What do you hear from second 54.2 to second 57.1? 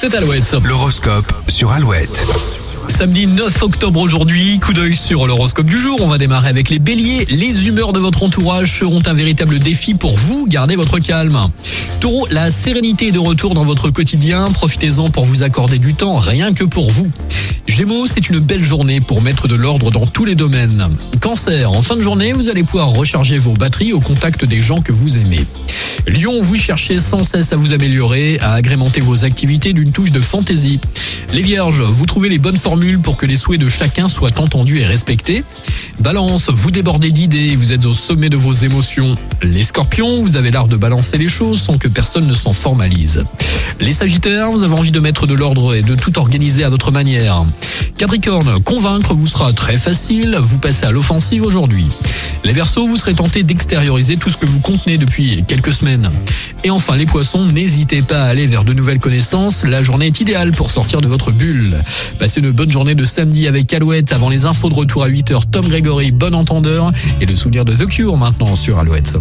ce que vous contenez depuis quelques semaines. Et enfin les